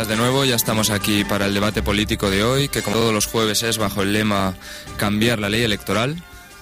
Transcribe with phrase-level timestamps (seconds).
[0.00, 3.12] Días de nuevo, ya estamos aquí para el debate político de hoy, que como todos
[3.12, 4.54] los jueves es bajo el lema
[4.96, 6.16] Cambiar la ley electoral.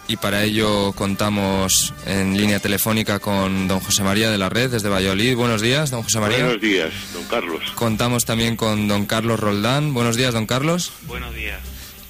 [0.09, 4.89] Y para ello contamos en línea telefónica con don José María de la Red desde
[4.89, 5.37] Valladolid.
[5.37, 6.45] Buenos días, don José María.
[6.45, 7.63] Buenos días, don Carlos.
[7.77, 9.95] Contamos también con don Carlos Roldán.
[9.95, 10.93] Buenos días, don Carlos.
[11.07, 11.61] Buenos días.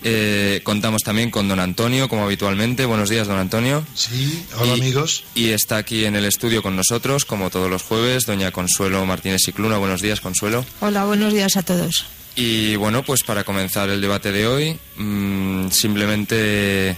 [0.05, 2.85] Eh, contamos también con don Antonio, como habitualmente.
[2.85, 3.85] Buenos días, don Antonio.
[3.95, 5.25] Sí, hola Y- amigos.
[5.35, 9.41] Y está aquí en el estudio con nosotros, como todos los jueves, doña Consuelo Martínez
[9.45, 9.77] Cicluna.
[9.79, 10.65] Buenos días, Consuelo.
[10.81, 12.05] Hola, buenos días a todos.
[12.37, 16.97] Y bueno, pues para comenzar el debate de hoy, mm, simplemente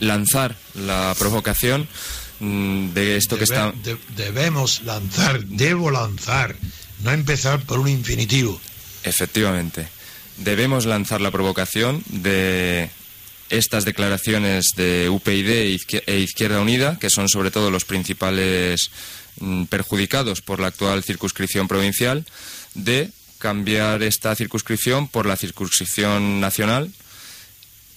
[0.00, 1.88] lanzar la provocación
[2.40, 3.72] mm, de esto que está...
[3.72, 6.54] de- debemos lanzar, debo lanzar,
[7.02, 8.60] no empezar por un infinitivo.
[9.04, 9.88] Efectivamente.
[10.38, 12.90] Debemos lanzar la provocación de
[13.50, 18.90] estas declaraciones de UPyD e e Izquierda Unida, que son sobre todo los principales
[19.40, 22.24] mm, perjudicados por la actual circunscripción provincial,
[22.74, 26.92] de cambiar esta circunscripción por la circunscripción nacional.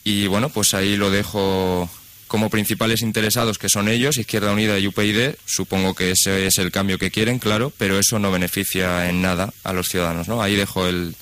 [0.03, 1.89] Y bueno, pues ahí lo dejo
[2.27, 5.35] como principales interesados, que son ellos, Izquierda Unida y UPyD.
[5.45, 9.53] Supongo que ese es el cambio que quieren, claro, pero eso no beneficia en nada
[9.63, 10.41] a los ciudadanos, ¿no?
[10.41, 11.13] Ahí dejo el,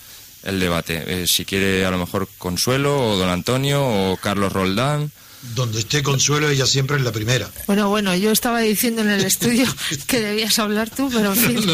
[0.43, 1.03] el debate.
[1.23, 5.11] Eh, si quiere, a lo mejor Consuelo, o don Antonio, o Carlos Roldán.
[5.55, 7.49] Donde esté Consuelo, ella siempre es la primera.
[7.65, 9.65] Bueno, bueno, yo estaba diciendo en el estudio
[10.07, 11.65] que debías hablar tú, pero en fin.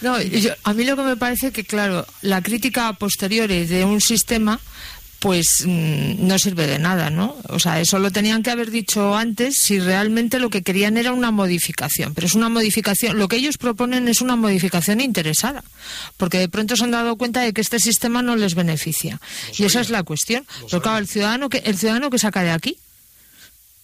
[0.00, 3.84] No, yo- a mí lo que me parece que, claro, la crítica a posteriori de
[3.84, 4.58] un sistema,
[5.20, 7.36] pues mm, no sirve de nada, ¿no?
[7.50, 11.12] O sea, eso lo tenían que haber dicho antes si realmente lo que querían era
[11.12, 12.14] una modificación.
[12.14, 15.62] Pero es una modificación, lo que ellos proponen es una modificación interesada,
[16.16, 19.20] porque de pronto se han dado cuenta de que este sistema no les beneficia.
[19.58, 20.46] Y esa es la cuestión.
[20.70, 22.78] Pero claro, el ciudadano que, el ciudadano que saca de aquí,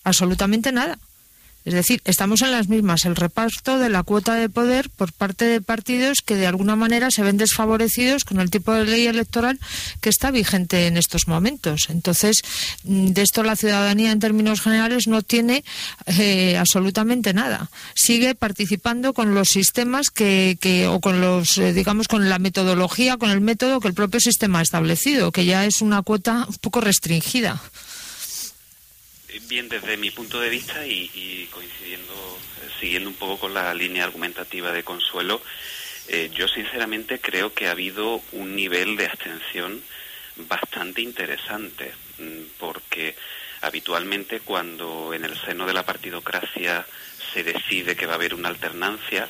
[0.04, 0.98] absolutamente nada.
[1.66, 5.46] Es decir, estamos en las mismas, el reparto de la cuota de poder por parte
[5.46, 9.58] de partidos que de alguna manera se ven desfavorecidos con el tipo de ley electoral
[10.00, 11.88] que está vigente en estos momentos.
[11.90, 12.42] Entonces,
[12.84, 15.64] mm, de esto la ciudadanía en términos generales no tiene
[16.06, 17.68] eh, absolutamente nada.
[17.96, 23.16] Sigue participando con los sistemas que, que o con los, eh, digamos, con la metodología,
[23.16, 26.54] con el método que el propio sistema ha establecido, que ya es una cuota un
[26.58, 27.60] poco restringida.
[29.42, 32.12] Bien, desde mi punto de vista y, y coincidiendo,
[32.62, 35.40] eh, siguiendo un poco con la línea argumentativa de Consuelo,
[36.08, 39.82] eh, yo sinceramente creo que ha habido un nivel de abstención
[40.36, 43.14] bastante interesante, mm, porque
[43.62, 46.86] habitualmente cuando en el seno de la partidocracia
[47.32, 49.28] se decide que va a haber una alternancia,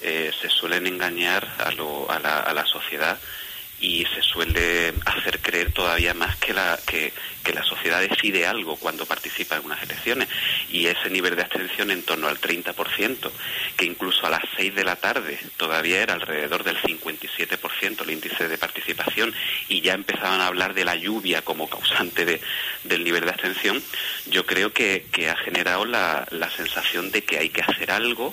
[0.00, 3.18] eh, se suelen engañar a, lo- a la, a la sociedad
[3.80, 5.38] y se suele hacer
[5.82, 7.12] todavía más que la, que,
[7.52, 10.28] la sociedad decide algo cuando participa en unas elecciones.
[10.70, 13.30] Y ese nivel de abstención en torno al 30%,
[13.76, 18.46] que incluso a las 6 de la tarde todavía era alrededor del 57% el índice
[18.46, 19.34] de participación
[19.68, 22.40] y ya empezaban a hablar de la lluvia como causante de,
[22.84, 23.82] del nivel de abstención,
[24.26, 28.32] yo creo que, que ha generado la, la sensación de que hay que hacer algo,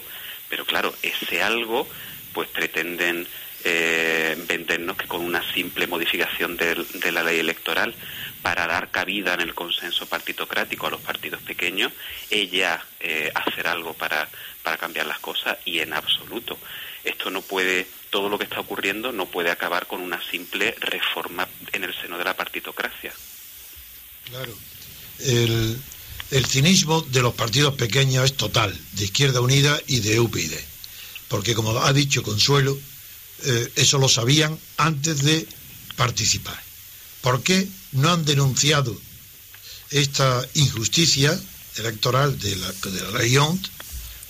[0.50, 1.88] pero claro, ese algo
[2.32, 3.28] pues pretenden
[3.64, 7.94] eh, vendernos que con una simple modificación del- de la ley electoral
[8.42, 11.92] para dar cabida en el consenso partitocrático a los partidos pequeños,
[12.30, 14.30] ella eh, hacer algo para,
[14.64, 16.58] para cambiar las cosas y en absoluto.
[17.04, 21.48] Esto no puede, todo lo que está ocurriendo no puede acabar con una simple reforma
[21.74, 23.14] en el seno de la partitocracia.
[24.30, 24.54] Claro.
[25.20, 25.78] El,
[26.32, 30.54] el cinismo de los partidos pequeños es total, de Izquierda Unida y de UPyD.
[31.28, 32.78] Porque, como ha dicho Consuelo,
[33.44, 35.48] eh, eso lo sabían antes de
[35.96, 36.60] participar.
[37.22, 39.00] ¿Por qué no han denunciado
[39.92, 41.40] esta injusticia
[41.78, 43.68] electoral de la, de la ONT,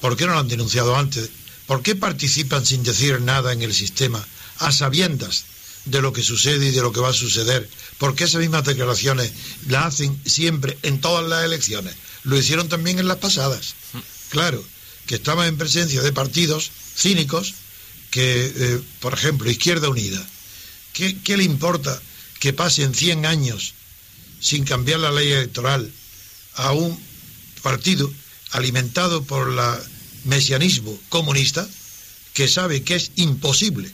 [0.02, 1.30] ¿por qué no lo han denunciado antes?
[1.68, 4.26] ¿Por qué participan sin decir nada en el sistema
[4.60, 5.46] a sabiendas
[5.86, 7.70] de lo que sucede y de lo que va a suceder?
[7.98, 9.32] ¿Por qué esas mismas declaraciones
[9.68, 11.96] las hacen siempre en todas las elecciones?
[12.24, 13.76] Lo hicieron también en las pasadas.
[14.30, 14.64] Claro,
[15.06, 17.54] que estaban en presencia de partidos cínicos
[18.12, 20.26] que, eh, por ejemplo, Izquierda Unida,
[20.94, 22.02] ¿qué, ¿qué, le importa
[22.40, 23.74] que pasen 100 años
[24.40, 25.92] sin cambiar la ley electoral
[26.56, 27.00] a un
[27.62, 28.12] partido
[28.52, 29.60] alimentado por el
[30.26, 31.68] mesianismo comunista
[32.34, 33.92] que sabe que es imposible,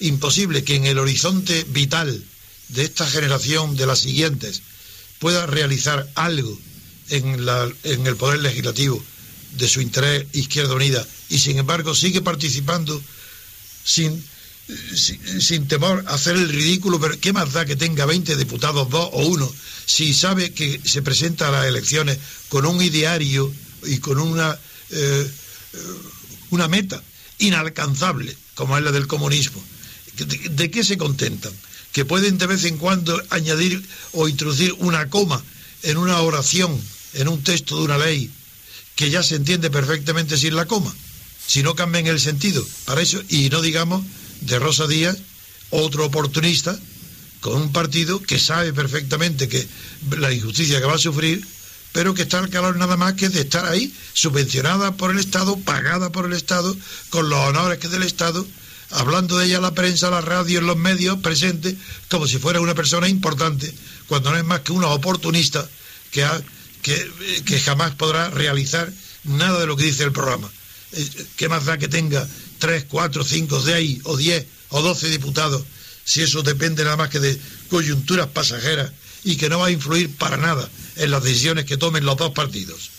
[0.00, 2.24] imposible que en el horizonte vital
[2.68, 4.62] de esta generación, de las siguientes,
[5.18, 6.58] pueda realizar algo
[7.08, 9.02] en, la, en el poder legislativo
[9.56, 13.02] de su interés Izquierda Unida y sin embargo sigue participando
[13.84, 14.22] sin,
[15.40, 19.08] sin, temor a hacer el ridículo, pero ¿qué más da que tenga 20 diputados, dos
[19.12, 19.52] o uno,
[19.86, 22.18] si sabe que se presenta a las elecciones
[22.48, 23.52] con un ideario
[23.84, 24.58] y con una,
[24.90, 25.30] eh,
[26.50, 27.02] una meta
[27.38, 29.62] inalcanzable, como es la del comunismo?
[30.16, 31.52] ¿De, de qué se contentan?
[31.92, 33.82] Que pueden de vez en cuando añadir
[34.12, 35.42] o introducir una coma
[35.82, 36.78] en una oración,
[37.14, 38.30] en un texto de una ley,
[38.94, 40.94] que ya se entiende perfectamente sin la coma,
[41.46, 42.64] si no cambian el sentido.
[42.84, 44.04] Para eso, y no digamos
[44.40, 45.16] de Rosa Díaz,
[45.70, 46.78] otro oportunista,
[47.40, 49.66] con un partido que sabe perfectamente que
[50.18, 51.44] la injusticia que va a sufrir,
[51.92, 55.56] pero que está al calor nada más que de estar ahí, subvencionada por el Estado,
[55.58, 56.76] pagada por el Estado,
[57.08, 58.46] con los honores que del Estado,
[58.90, 61.76] hablando de ella la prensa, la radio, en los medios, presente,
[62.08, 63.72] como si fuera una persona importante,
[64.06, 65.68] cuando no es más que una oportunista
[66.10, 66.40] que, ha,
[66.82, 68.92] que, que jamás podrá realizar
[69.24, 70.50] nada de lo que dice el programa.
[71.36, 72.26] ¿Qué más da que tenga
[72.58, 75.62] 3, 4, 5, 6 o 10 o 12 diputados
[76.04, 77.38] si eso depende nada más que de
[77.68, 78.90] coyunturas pasajeras
[79.22, 82.32] y que no va a influir para nada en las decisiones que tomen los dos
[82.32, 82.90] partidos?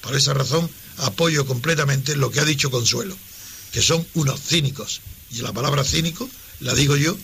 [0.00, 0.68] Por esa razón
[0.98, 3.16] apoyo completamente lo que ha dicho Consuelo,
[3.72, 5.00] que son unos cínicos.
[5.30, 6.28] Y la palabra cínico
[6.60, 7.16] la digo yo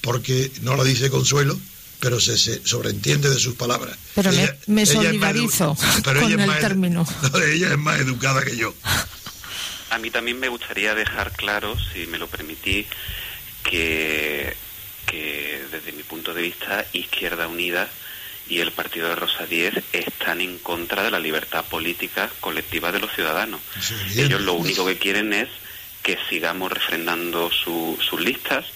[0.00, 1.58] porque no la dice Consuelo,
[2.00, 3.96] pero se, se, sobreentiende de sus palabras.
[4.14, 7.06] Pero ella, me, me solidarizo con el término.
[7.32, 8.74] No, ella es más educada que yo.
[9.94, 12.86] A mí también me gustaría dejar claro, si me lo permitís,
[13.62, 14.56] que,
[15.06, 17.88] que desde mi punto de vista, Izquierda Unida
[18.48, 22.98] y el partido de Rosa Díez están en contra de la libertad política colectiva de
[22.98, 23.60] los ciudadanos.
[24.16, 25.48] Ellos lo único que quieren es
[26.02, 28.66] que sigamos refrendando su, sus listas,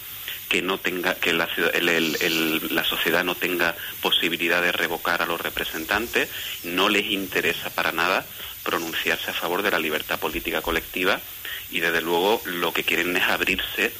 [0.48, 5.40] que no tenga que la, el, la sociedad no tenga posibilidad de revocar a los
[5.40, 6.30] representantes,
[6.62, 8.24] no les interesa para nada
[8.68, 11.18] pronunciarse a favor de la libertad política colectiva
[11.70, 13.90] y desde luego lo que quieren es abrirse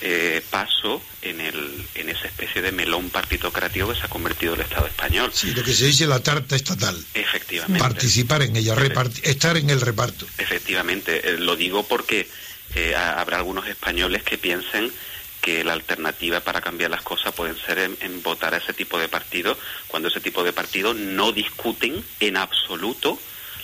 [0.00, 4.60] eh, paso en, el, en esa especie de melón partitocrático que se ha convertido el
[4.60, 5.30] Estado español.
[5.32, 6.96] Sí, lo que se dice la tarta estatal.
[7.14, 7.78] Efectivamente.
[7.78, 8.74] Participar en ella,
[9.22, 10.26] estar en el reparto.
[10.36, 12.28] Efectivamente, eh, lo digo porque
[12.74, 14.92] eh, habrá algunos españoles que piensen
[15.40, 18.98] que la alternativa para cambiar las cosas pueden ser en, en, votar a ese tipo
[18.98, 19.56] de partido,
[19.86, 23.18] cuando ese tipo de partidos no discuten en absoluto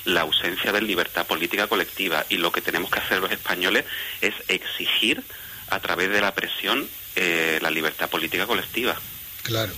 [0.04, 3.84] la ausencia de libertad política colectiva y lo que tenemos que hacer los españoles
[4.20, 5.22] es exigir
[5.68, 6.86] a través de la presión
[7.16, 8.96] eh, la libertad política colectiva.
[9.42, 9.72] Claro,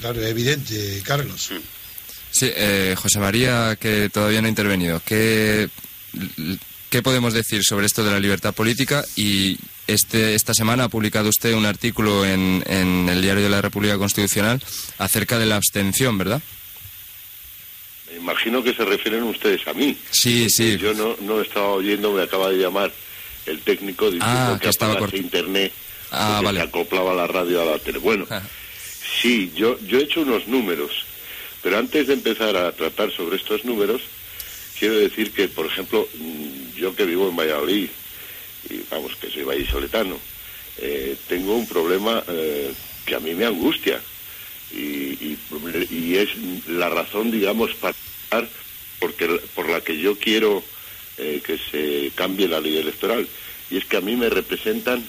[0.00, 1.50] claro, es evidente, Carlos.
[1.50, 1.56] Mm.
[2.30, 5.68] Sí, eh, José María, que todavía no ha intervenido, ¿qué,
[6.88, 9.04] ¿qué podemos decir sobre esto de la libertad política?
[9.16, 13.60] Y este, esta semana ha publicado usted un artículo en, en el Diario de la
[13.60, 14.62] República Constitucional
[14.96, 16.40] acerca de la abstención, ¿verdad?
[18.22, 19.96] Imagino que se refieren ustedes a mí.
[20.12, 20.76] Sí, sí.
[20.78, 22.92] Yo no, no estaba oyendo, me acaba de llamar
[23.46, 25.72] el técnico diciendo ah, que, que estaba apagase internet
[26.12, 26.60] ah, vale.
[26.60, 27.98] se acoplaba la radio a la tele.
[27.98, 28.40] Bueno, Ah.
[29.20, 30.92] sí, yo, yo he hecho unos números,
[31.62, 34.02] pero antes de empezar a tratar sobre estos números,
[34.78, 37.88] quiero decir que, por ejemplo, mm, yo que vivo en Valladolid,
[38.70, 40.16] y vamos, que soy vallisoletano,
[40.78, 42.72] eh, tengo un problema eh,
[43.04, 44.00] que a mí me angustia.
[44.72, 44.78] Y,
[45.20, 45.38] y,
[45.90, 46.30] y es
[46.68, 47.94] la razón, digamos, para
[48.98, 50.62] porque, por la que yo quiero
[51.18, 53.26] eh, que se cambie la ley electoral.
[53.70, 55.04] Y es que a mí me representan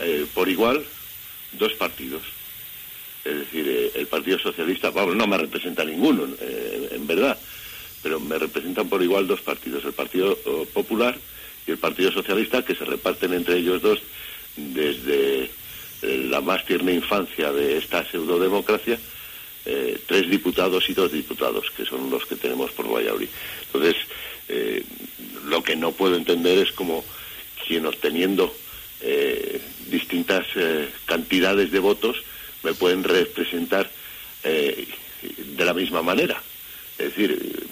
[0.00, 0.84] eh, por igual
[1.52, 2.22] dos partidos.
[3.24, 7.38] Es decir, eh, el Partido Socialista, vamos, no me representa ninguno, en verdad,
[8.02, 10.36] pero me representan por igual dos partidos, el Partido
[10.74, 11.16] Popular
[11.66, 14.00] y el Partido Socialista, que se reparten entre ellos dos
[14.56, 15.48] desde
[16.02, 18.98] la más tierna infancia de esta pseudodemocracia,
[19.66, 23.28] eh, tres diputados y dos diputados, que son los que tenemos por Valladolid.
[23.66, 23.96] Entonces,
[24.48, 24.84] eh,
[25.46, 27.04] lo que no puedo entender es como
[27.66, 28.54] quien obteniendo
[29.00, 30.46] eh, distintas
[31.06, 32.16] cantidades de votos
[32.62, 33.90] me pueden representar
[34.42, 36.42] de la misma manera.
[36.98, 37.66] Es decir,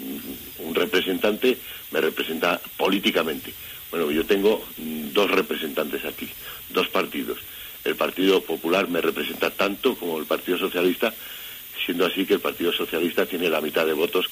[0.59, 1.59] un representante
[1.91, 3.53] me representa políticamente.
[3.91, 6.29] Bueno, yo tengo dos representantes aquí,
[6.71, 7.39] dos partidos.
[7.85, 11.13] El Partido Popular me representa tanto como el Partido Socialista,
[11.85, 14.27] siendo así que el Partido Socialista tiene la mitad de votos.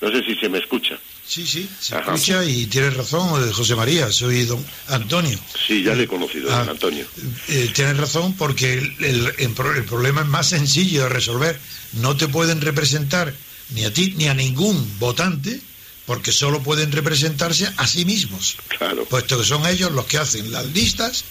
[0.00, 0.98] No sé si se me escucha.
[1.26, 5.38] Sí, sí, se escucha y tienes razón, José María, soy don Antonio.
[5.66, 7.04] Sí, ya le he conocido, don ah, Antonio.
[7.48, 11.58] Eh, tienes razón porque el, el, problema es más sencillo de resolver.
[11.94, 13.34] No te pueden representar
[13.70, 15.60] ni a ti ni a ningún votante
[16.06, 18.56] porque solo pueden representarse a sí mismos.
[18.78, 19.04] Claro.
[19.04, 21.24] Puesto que son ellos los que hacen las listas,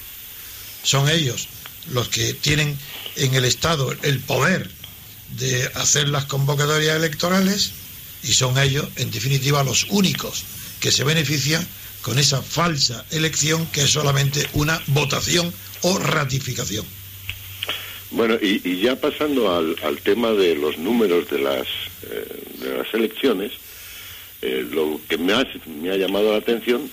[0.84, 1.48] son ellos
[1.92, 2.78] los que tienen
[3.16, 4.70] en el Estado el poder
[5.38, 7.72] de hacer las convocatorias electorales
[8.24, 10.44] y son ellos, en definitiva, los únicos
[10.80, 11.66] que se benefician
[12.02, 16.86] con esa falsa elección que es solamente una votación o ratificación.
[18.12, 21.68] Bueno, y, ya pasando al, tema de los números de las,
[22.04, 23.52] eh, de las elecciones,
[24.42, 25.46] eh, lo que me ha,
[25.82, 26.90] me ha llamado la atención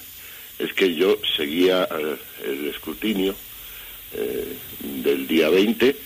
[0.58, 3.36] es que yo seguía eh, el escrutinio
[4.80, 5.96] del día 20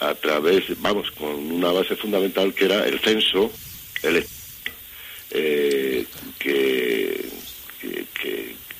[0.00, 3.50] a través, vamos, con una base fundamental que era el censo
[4.02, 4.36] electoral
[5.30, 6.04] eh,
[6.38, 7.24] que,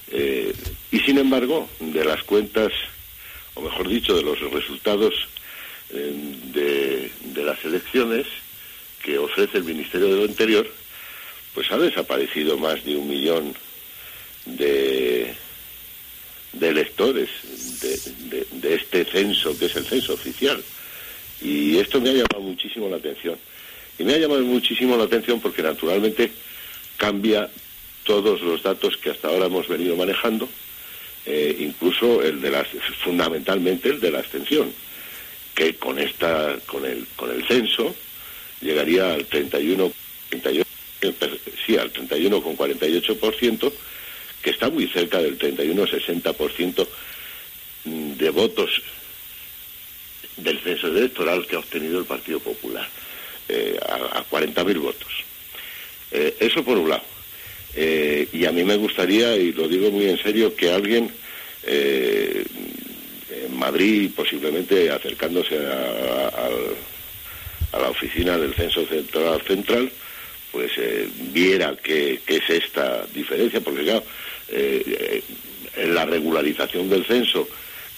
[0.10, 0.54] Eh,
[0.92, 2.72] y sin embargo, de las cuentas,
[3.58, 5.14] o mejor dicho, de los resultados
[5.90, 8.28] de, de las elecciones
[9.04, 10.68] que ofrece el Ministerio de lo Interior,
[11.54, 13.56] pues ha desaparecido más de un millón
[14.46, 15.34] de,
[16.54, 17.30] de electores
[17.82, 20.64] de, este censo, que es el censo oficial.
[21.42, 23.38] Y esto me ha llamado muchísimo la atención.
[23.98, 26.32] Y me ha llamado muchísimo la atención porque naturalmente
[26.98, 27.50] cambia
[28.04, 30.48] todos los datos que hasta ahora hemos venido manejando,
[31.30, 32.68] eh, incluso el de las,
[33.04, 34.74] fundamentalmente el de la extensión,
[35.54, 37.94] que con esta, con el, con el censo
[38.62, 39.92] llegaría al 31,
[40.30, 40.68] 38
[41.66, 43.74] sí, al 31,48%,
[44.42, 46.88] que está muy cerca del 31,60%
[47.84, 48.82] de votos
[50.38, 52.88] del censo electoral que ha obtenido el Partido Popular,
[53.50, 55.12] eh, a, 40.000 votos.
[56.12, 57.17] Eh, eso por un lado.
[57.76, 61.12] Eh, y a mí me gustaría, y lo digo muy en serio, que alguien
[61.66, 62.48] en
[63.58, 66.50] Madrid, posiblemente acercándose a,
[67.74, 69.92] a la oficina del Censo Electoral Central,
[70.52, 74.04] pues eh, viera qué, es esta diferencia, porque claro,
[74.50, 75.22] eh,
[75.76, 77.48] en la regularización del censo,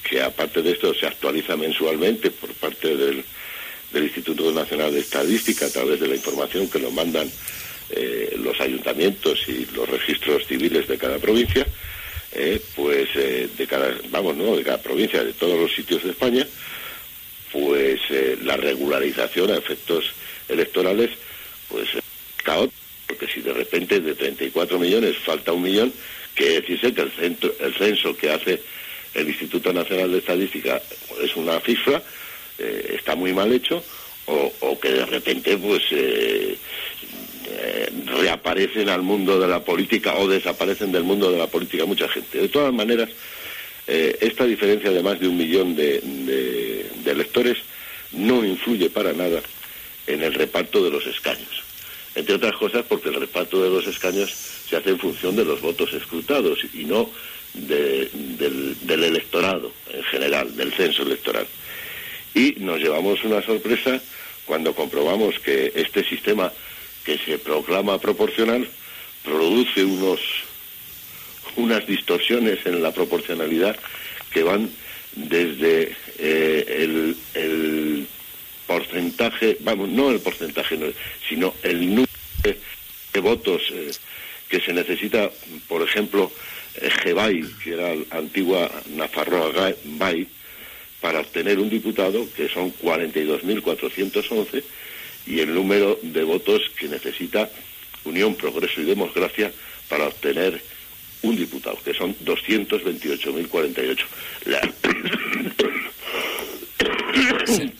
[0.03, 3.23] que aparte de esto se actualiza mensualmente por parte del,
[3.91, 7.29] Instituto Nacional de Estadística a través de la información que nos mandan
[7.91, 11.65] eh, los ayuntamientos y los registros civiles de cada provincia,
[12.75, 16.45] pues de cada, vamos, no, de cada provincia, de todos los sitios de España,
[17.51, 17.99] pues
[18.43, 20.11] la regularización a efectos
[20.47, 21.09] electorales,
[21.67, 21.89] pues
[23.07, 25.93] porque si de repente de 34 millones falta un millón,
[26.35, 28.61] que decirse que el, centro, el censo que hace
[29.13, 30.81] el Instituto Nacional de Estadística
[31.21, 32.01] es una cifra,
[32.57, 33.83] eh, está muy mal hecho,
[34.25, 35.81] o, que de repente pues
[37.49, 41.85] eh, eh, reaparecen al mundo de la política o desaparecen del mundo de la política
[41.85, 42.39] mucha gente.
[42.39, 43.09] De todas maneras,
[43.87, 47.57] esta diferencia de más de un millón de electores
[48.11, 49.41] no influye para nada
[50.05, 51.63] en el reparto de los escaños
[52.15, 55.61] entre otras cosas porque el reparto de los escaños se hace en función de los
[55.61, 57.09] votos escrutados y no
[57.53, 58.09] del,
[58.87, 61.47] electorado en general, del censo electoral.
[62.33, 64.01] Y nos llevamos una sorpresa
[64.45, 66.51] cuando comprobamos que este sistema
[67.03, 68.67] que se proclama proporcional
[69.23, 70.19] produce unos
[71.55, 73.77] unas distorsiones en la proporcionalidad
[74.31, 74.69] que van
[75.15, 78.07] desde eh, el
[78.69, 80.77] porcentaje, vamos, no el porcentaje,
[81.27, 82.07] sino el número
[82.43, 83.89] de votos eh,
[84.47, 85.31] que se necesita,
[85.67, 86.31] por ejemplo,
[86.75, 90.27] eh, Gebay, que era la antigua Nafarroa Bay,
[91.01, 94.63] para obtener un diputado, que son 42.411,
[95.29, 97.49] y el número de votos que necesita
[98.03, 99.51] Unión, Progreso y Democracia
[99.87, 100.59] para obtener
[101.21, 104.05] un diputado, que son 228.048.
[104.45, 104.61] La...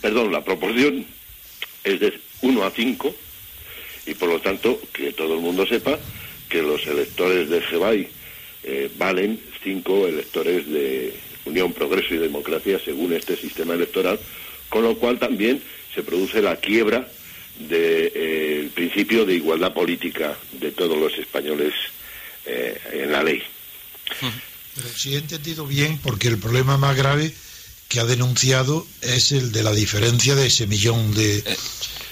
[0.00, 1.04] perdón, la proporción
[1.82, 3.14] es de 1 a 5
[4.06, 5.98] y por lo tanto que todo el mundo sepa
[6.48, 8.08] que los electores de GEBAI
[8.62, 11.14] eh, valen 5 electores de
[11.46, 14.20] Unión, Progreso y Democracia según este sistema electoral,
[14.68, 15.60] con lo cual también
[15.94, 17.08] se produce la quiebra
[17.68, 21.74] del eh, principio de igualdad política de todos los españoles
[22.46, 23.42] eh, en la ley.
[24.74, 27.32] Pero si he entendido bien, porque el problema más grave
[27.88, 31.38] que ha denunciado es el de la diferencia de ese millón de.
[31.38, 31.56] Eh,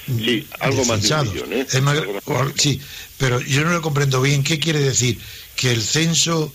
[0.07, 1.67] sí, algo más de un millón, ¿eh?
[2.57, 2.81] sí,
[3.17, 4.43] pero yo no lo comprendo bien.
[4.43, 5.19] ¿Qué quiere decir?
[5.55, 6.53] ¿Que el censo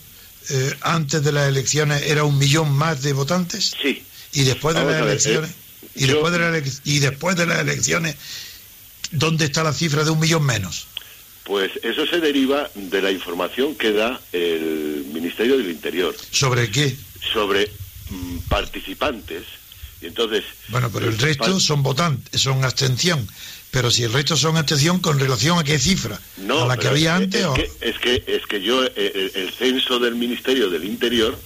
[0.49, 3.73] eh, antes de las elecciones era un millón más de votantes?
[3.81, 4.03] Sí.
[4.33, 5.51] ¿Y después de las elecciones?
[5.95, 8.15] ¿Y, después de ¿Y después de las elecciones,
[9.13, 10.87] dónde está la cifra de un millón menos?
[11.43, 16.15] Pues eso se deriva de la información que da el Ministerio del Interior.
[16.31, 16.95] ¿Sobre qué?
[17.33, 17.69] Sobre
[18.09, 19.43] mm, participantes.
[20.01, 20.43] Y entonces.
[20.69, 23.27] Bueno, pero el resto son votantes, son abstención.
[23.71, 26.19] Pero si el resto son abstención, ¿con relación a qué cifra?
[26.37, 27.53] No, ¿A la que había antes es o.?
[27.53, 31.37] Que, es, que, es que yo, eh, el, censo del Ministerio del Interior,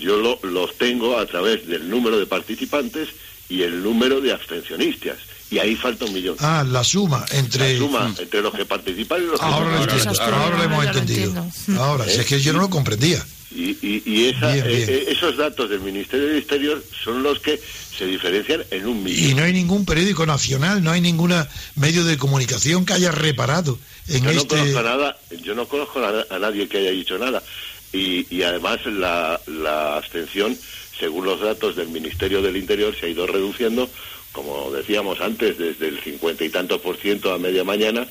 [0.00, 3.08] yo lo, lo tengo a través del número de participantes
[3.48, 5.18] y el número de abstencionistas
[5.50, 6.36] y ahí falta un millón.
[6.40, 7.74] Ah, la suma entre...
[7.74, 10.34] La suma entre los que participan y los que ahora no participan.
[10.34, 11.46] Ahora, lo hemos entendido.
[11.78, 13.24] Ahora, si es que yo no lo comprendía.
[13.50, 14.84] Y, y, y esa, bien, bien.
[14.90, 17.58] Eh, esos datos del Ministerio del Exterior son los que
[17.96, 19.30] se diferencian en un millón.
[19.30, 21.34] Y no hay ningún periódico nacional, no hay ningún
[21.74, 24.56] medio de comunicación que haya reparado en yo este...
[24.56, 27.42] No conozco nada, yo no conozco a, a nadie que haya dicho nada.
[27.90, 30.54] Y, y además la, la abstención,
[31.00, 33.88] según los datos del Ministerio del Interior, se ha ido reduciendo
[34.32, 38.06] como decíamos antes, desde el cincuenta y tantos por ciento a media mañana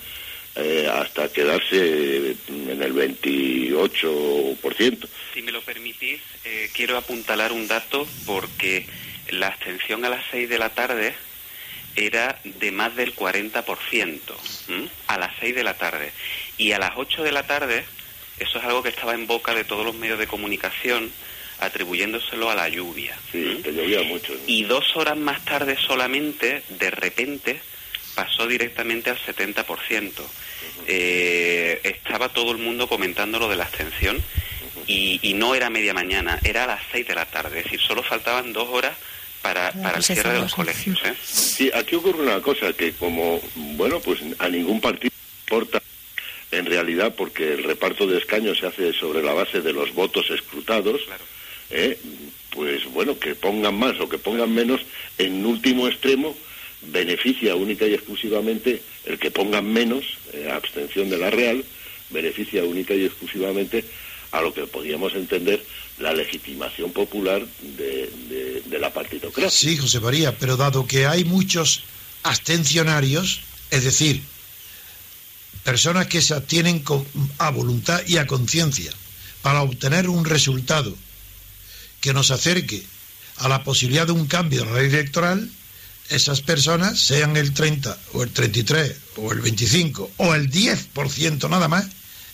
[0.56, 5.08] eh, hasta quedarse en el 28 por ciento.
[5.34, 8.88] Si me lo permitís, eh, quiero apuntalar un dato porque
[9.30, 11.14] la abstención a las 6 de la tarde
[11.96, 14.20] era de más del 40%
[14.70, 14.90] ¿m?
[15.08, 16.12] a las 6 de la tarde.
[16.58, 17.86] Y a las 8 de la tarde,
[18.40, 21.12] eso es algo que estaba en boca de todos los medios de comunicación,
[21.60, 23.18] atribuyéndoselo a la lluvia.
[23.32, 24.34] Sí, que llovía mucho.
[24.34, 24.40] ¿no?
[24.46, 27.60] Y dos horas más tarde solamente, de repente,
[28.16, 29.66] pasó directamente al 70%.
[29.66, 30.28] Uh -huh.
[30.88, 34.84] eh, estaba todo el mundo comentando lo de la abstención uh -huh.
[34.88, 37.60] y, y, no era media mañana, era a las 6 de la tarde.
[37.60, 38.96] Es decir, solo faltaban dos horas
[39.42, 41.00] para, para el cierre de los colegios.
[41.06, 41.14] ¿eh?
[41.24, 45.14] Sí, aquí ocurre una cosa que como, bueno, pues a ningún partido
[45.46, 45.82] importa
[46.52, 50.30] en realidad porque el reparto de escaños se hace sobre la base de los votos
[50.30, 51.02] escrutados.
[51.06, 51.37] Claro
[51.70, 52.00] eh,
[52.52, 54.82] pues bueno, que pongan más o que pongan menos,
[55.18, 56.36] en último extremo
[56.82, 61.64] beneficia única y exclusivamente el que pongan menos, eh, abstención de la Real,
[62.10, 63.84] beneficia única y exclusivamente
[64.32, 65.64] a lo que podríamos entender
[66.00, 69.50] la legitimación popular de, de, de la partitocracia.
[69.50, 71.84] Sí, José María, pero dado que hay muchos
[72.24, 74.22] abstencionarios, es decir,
[75.64, 77.06] personas que se abstienen con,
[77.40, 78.92] a voluntad y a conciencia
[79.42, 80.96] para obtener un resultado
[82.02, 82.84] que nos acerque
[83.38, 85.50] a la posibilidad de un cambio en la ley electoral,
[86.10, 91.68] esas personas, sean el 30 o el 33 o el 25 o el 10% nada
[91.68, 91.86] más,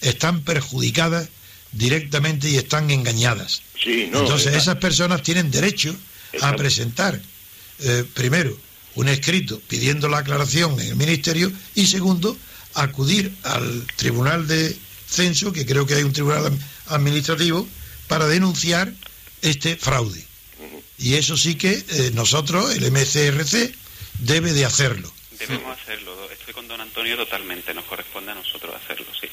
[0.01, 1.29] están perjudicadas
[1.71, 3.63] directamente y están engañadas.
[3.81, 4.59] Sí, no, Entonces está...
[4.59, 5.95] esas personas tienen derecho
[6.31, 6.49] está...
[6.49, 7.19] a presentar,
[7.79, 8.55] eh, primero,
[8.95, 12.37] un escrito pidiendo la aclaración en el Ministerio y segundo,
[12.75, 16.51] acudir al Tribunal de Censo, que creo que hay un tribunal
[16.87, 17.67] administrativo,
[18.07, 18.93] para denunciar
[19.43, 20.23] este fraude.
[20.97, 23.75] Y eso sí que eh, nosotros, el MCRC,
[24.19, 25.11] debe de hacerlo.
[25.37, 26.15] Debemos hacerlo.
[26.31, 27.73] Estoy con don Antonio totalmente.
[27.73, 29.27] Nos corresponde a nosotros hacerlo, sí.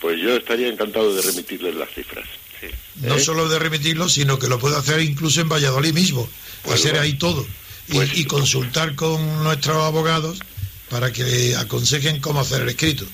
[0.00, 2.26] Pues yo estaría encantado de remitirles las cifras.
[2.60, 2.66] Sí.
[2.96, 3.20] No ¿Eh?
[3.20, 6.28] solo de remitirlo, sino que lo puede hacer incluso en Valladolid mismo.
[6.62, 7.04] Pues hacer bueno.
[7.04, 7.46] ahí todo.
[7.88, 10.38] Pues, y, y, consultar con nuestros abogados
[10.88, 13.06] para que aconsejen cómo hacer el escrito.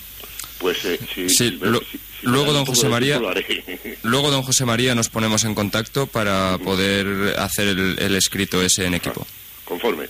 [0.59, 1.99] Pues eh, sí, sí, lo, si,
[2.31, 3.21] luego don José María
[4.03, 8.87] luego don José María nos ponemos en contacto para poder hacer el, el escrito ese
[8.87, 9.27] en equipo.
[9.65, 10.07] Conforme.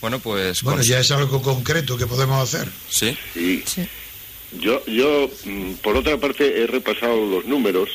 [0.00, 2.68] Bueno pues bueno ya es algo concreto que podemos hacer.
[2.88, 3.62] Sí, sí.
[3.66, 3.88] sí.
[4.60, 7.88] yo yo mm, por otra parte he repasado los números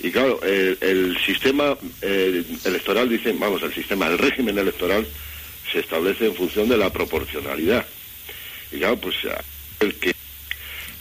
[0.00, 5.06] y claro el, el sistema eh, electoral dice vamos el sistema el régimen electoral
[5.70, 7.86] se establece en función de la proporcionalidad.
[8.72, 9.16] Y claro pues
[9.80, 10.14] el que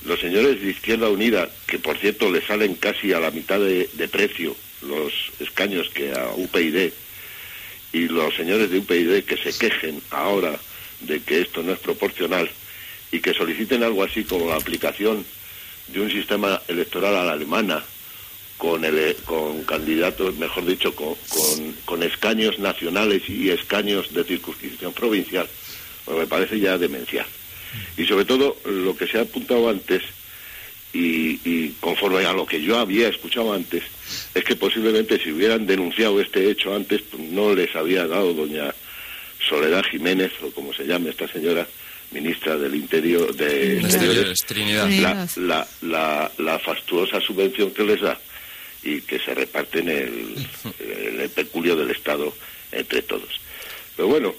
[0.06, 3.88] los señores de Izquierda Unida, que por cierto le salen casi a la mitad de,
[4.12, 6.92] precio los escaños que a UPyD,
[7.92, 10.58] y los señores de UPyD que se quejen ahora
[11.02, 12.50] de que esto no es proporcional
[13.12, 15.26] y que soliciten algo así como la aplicación
[15.88, 17.84] de un sistema electoral a la alemana
[18.58, 18.86] con,
[19.26, 25.48] con candidatos, mejor dicho, con, con, con escaños nacionales y escaños de circunscripción provincial,
[26.06, 27.26] pues me parece ya demencial.
[27.98, 30.04] Y sobre todo, lo que se ha apuntado antes,
[30.94, 33.84] y, y, conforme a lo que yo había escuchado antes,
[34.34, 38.74] es que posiblemente si hubieran denunciado este hecho antes, pues no les había dado doña
[39.48, 41.68] Soledad Jiménez, o como se llame esta señora,
[42.12, 44.90] ministra del Interior de Exteriores, Trinidad.
[44.90, 48.20] la, la, la, la fastuosa subvención que les da
[48.84, 50.36] y que se reparte en el,
[50.80, 52.34] en el peculio del Estado
[52.72, 53.30] entre todos.
[53.96, 54.34] Pero bueno,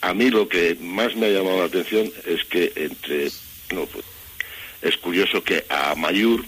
[0.00, 3.30] a mí lo que más me ha llamado la atención es que entre...
[3.72, 4.04] No, pues,
[4.82, 6.44] es curioso que a Mayur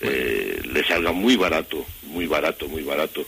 [0.00, 3.26] eh, le salga muy barato, muy barato, muy barato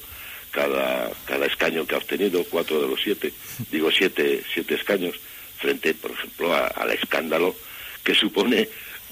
[0.51, 3.33] cada, cada escaño que ha obtenido, cuatro de los siete,
[3.70, 5.14] digo siete, siete escaños,
[5.59, 7.55] frente, por ejemplo, a- al escándalo
[8.03, 8.68] que supone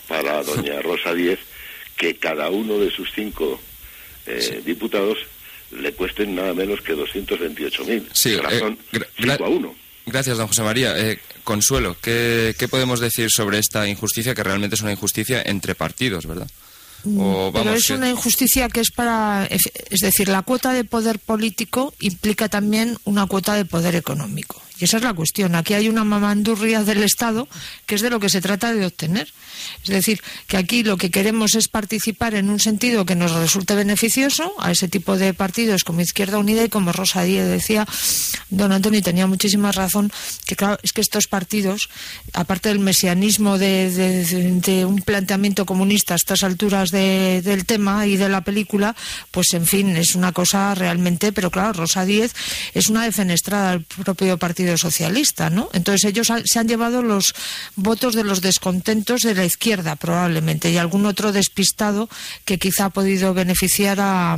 [0.09, 1.39] para doña Rosa Díez
[1.97, 3.61] que cada uno de sus cinco
[4.27, 5.19] eh, diputados
[5.73, 8.05] le cuesten nada menos que 228.000.
[8.13, 8.79] Sí, eh, razón
[9.19, 9.77] 5 a 1.
[10.07, 10.95] Gracias, don José María.
[10.97, 15.75] Eh, Consuelo, ¿qué, qué podemos decir sobre esta injusticia que realmente es una injusticia entre
[15.75, 16.49] partidos, verdad?
[17.05, 17.19] O Mm,
[17.53, 19.47] Pero vamos, es que- una injusticia que es para.
[19.47, 24.61] Es decir, la cuota de poder político implica también una cuota de poder económico.
[24.79, 25.55] Y esa es la cuestión.
[25.55, 27.49] Aquí hay una mamandurria del Estado
[27.87, 29.33] que es de lo que se trata de obtener.
[29.83, 33.75] Es decir, que aquí lo que queremos es participar en un sentido que nos resulte
[33.75, 37.87] beneficioso a ese tipo de partidos como Izquierda Unida y como Rosa Díez decía,
[38.51, 40.13] don Antonio tenía muchísima razón,
[40.47, 41.89] que claro, es que estos partidos,
[42.35, 48.29] aparte del mesianismo de, un planteamiento comunista a estas alturas de- del tema y de
[48.29, 48.95] la película,
[49.31, 52.35] pues en fin, es una cosa realmente, pero claro, Rosa Díez
[52.75, 55.69] es una defenestrada al propio Partido Socialista, ¿no?
[55.73, 57.35] Entonces ellos ha- se han llevado los
[57.77, 62.09] votos de los descontentos de la izquierda, probablemente, y algún otro despistado
[62.45, 64.37] que quizá ha podido beneficiar a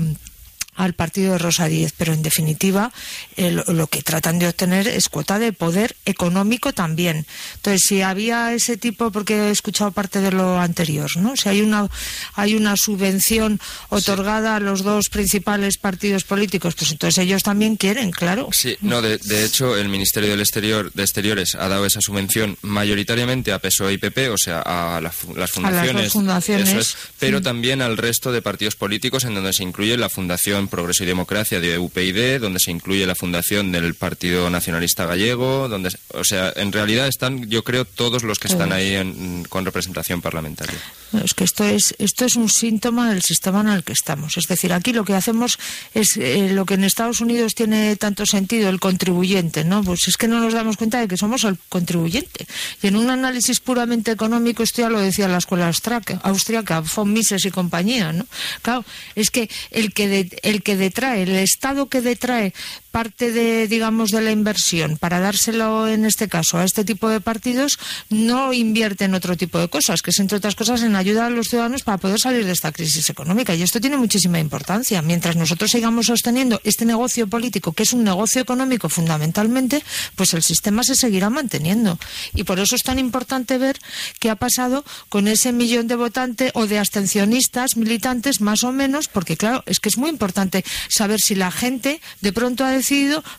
[0.79, 2.93] al partido de Rosa Díez, pero en definitiva
[3.37, 7.27] eh, lo, lo que tratan de obtener es cuota de poder económico también.
[7.57, 11.37] Entonces, si había ese tipo, porque he escuchado parte de lo anterior, ¿no?
[11.37, 11.89] Si hay una
[12.35, 18.13] hay una subvención otorgada a los dos principales partidos políticos, pues entonces ellos también quieren,
[18.13, 18.49] claro.
[18.53, 22.57] Sí, no, de, de hecho, el Ministerio del Exterior de Exteriores ha dado esa subvención
[22.63, 26.13] mayoritariamente a PSOE y PP, o sea, a la las A las dos fundaciones.
[26.13, 27.45] fundaciones, eso es, pero sí.
[27.45, 31.61] también al resto de partidos políticos, en donde se incluye la Fundación Progreso y Democracia
[31.61, 36.73] de UPyD, donde se incluye la Fundación del Partido Nacionalista Gallego, donde, o sea, en
[36.73, 40.79] realidad están, yo creo, todos los que están ahí en- con representación parlamentaria.
[41.13, 44.37] No, Es que esto es, esto es un síntoma del sistema en el que estamos.
[44.37, 45.59] Es decir, aquí lo que hacemos
[45.95, 49.83] es eh, lo que en Estados Unidos tiene tanto sentido, el contribuyente, ¿no?
[49.83, 52.47] Pues es que no nos damos cuenta de que somos el contribuyente.
[52.83, 57.13] Y en un análisis puramente económico, esto ya lo decía la escuela austriaca, austriaca von
[57.13, 58.27] Mises y compañía, ¿no?
[58.63, 62.53] Claro, es que el que, de- el que detrae, el Estado que detrae
[62.99, 67.21] parte de, digamos, de la inversión para dárselo, en este caso, a este tipo de
[67.21, 67.79] partidos,
[68.11, 71.31] no invierte en otro tipo de cosas, que es, entre otras cosas, en ayudar a
[71.31, 73.55] los ciudadanos para poder salir de esta crisis económica.
[73.55, 75.01] Y esto tiene muchísima importancia.
[75.01, 79.85] Mientras nosotros sigamos sosteniendo este negocio político, que es un negocio económico fundamentalmente,
[80.17, 82.01] pues el sistema se seguirá manteniendo.
[82.35, 83.79] Y por eso es tan importante ver
[84.19, 89.07] qué ha pasado con ese millón de votantes o de abstencionistas, militantes, más o menos,
[89.07, 92.88] porque claro, es que es muy importante saber si la gente de pronto ha decidido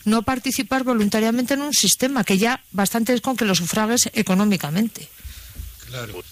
[0.05, 5.09] no participar voluntariamente en un sistema que ya bastante es con que lo sufragues económicamente.
[5.89, 6.23] Claro,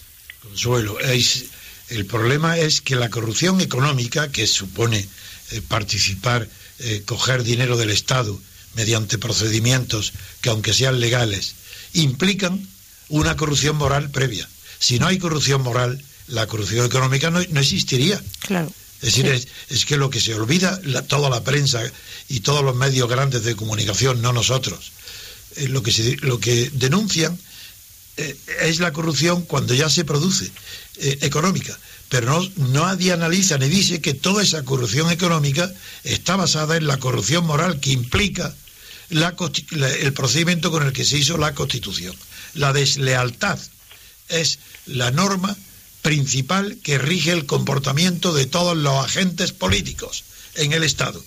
[0.42, 0.98] Consuelo.
[1.00, 1.46] es-
[1.88, 5.06] el problema es que la corrupción económica, que supone
[5.50, 6.46] eh, participar,
[6.80, 8.38] eh, coger dinero del Estado
[8.74, 11.54] mediante procedimientos que, aunque sean legales,
[11.94, 12.68] implican
[13.08, 14.46] una corrupción moral previa.
[14.78, 18.20] Si no hay corrupción moral, la corrupción económica no, no existiría.
[18.40, 18.70] Claro.
[19.00, 19.30] Es decir, Sí.
[19.30, 21.80] es, es que lo que se olvida la- toda la prensa
[22.28, 24.90] y todos los medios grandes de comunicación, no nosotros,
[25.56, 27.38] eh, lo, que se- lo que denuncian
[28.16, 30.50] eh, es la corrupción cuando ya se produce,
[30.96, 31.78] eh, económica.
[32.08, 36.96] Pero no, nadie analiza ni dice que toda esa corrupción económica está basada en la
[36.98, 38.52] corrupción moral que implica
[39.10, 39.36] la
[39.70, 42.16] la- el procedimiento con el que se hizo la Constitución.
[42.54, 43.58] La deslealtad
[44.28, 45.56] es la norma
[46.02, 51.22] principal que rige el comportamiento de todos los agentes políticos en el Estado.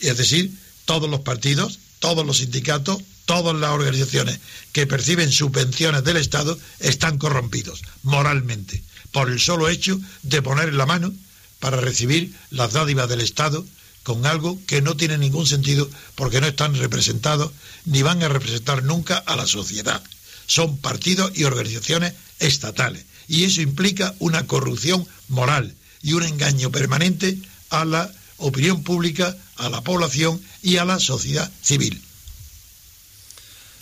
[0.00, 0.52] Es decir,
[0.84, 4.40] todos los partidos, todos los sindicatos, todas las organizaciones
[4.72, 10.86] que perciben subvenciones del Estado están corrompidos moralmente por el solo hecho de poner la
[10.86, 11.12] mano
[11.58, 13.64] para recibir las dádivas del Estado
[14.02, 17.52] con algo que no tiene ningún sentido porque no están representados
[17.84, 20.02] ni van a representar nunca a la sociedad.
[20.46, 27.38] Son partidos y organizaciones estatales y eso implica una corrupción moral y un engaño permanente
[27.70, 32.02] a la opinión pública, a la población y a la sociedad civil.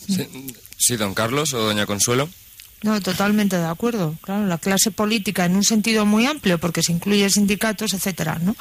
[0.06, 0.28] Sí,
[0.76, 2.28] sí, don Carlos o doña Consuelo.
[2.82, 4.18] No, totalmente de acuerdo.
[4.20, 8.54] Claro, la clase política en un sentido muy amplio, porque se incluye sindicatos, etcétera, ¿no?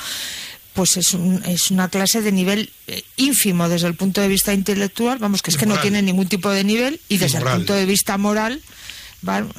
[0.74, 4.54] pues es, un, es una clase de nivel eh, ínfimo desde el punto de vista
[4.54, 7.74] intelectual, vamos, que es que no tiene ningún tipo de nivel, y desde el punto
[7.74, 8.62] de vista moral,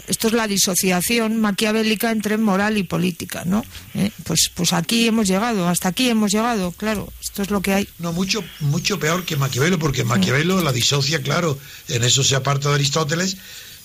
[0.07, 3.65] esto es la disociación maquiavélica entre moral y política, ¿no?
[3.95, 7.75] Eh, pues, pues aquí hemos llegado, hasta aquí hemos llegado, claro, esto es lo que
[7.75, 7.89] hay.
[7.99, 12.69] No, mucho, mucho peor que Maquiavelo, porque Maquiavelo la disocia, claro, en eso se aparta
[12.69, 13.37] de Aristóteles,